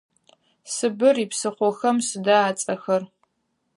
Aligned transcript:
Сыбыр 0.73 1.15
ипсыхъохэм 1.23 1.97
сыда 2.07 2.37
ацӏэхэр? 2.49 3.01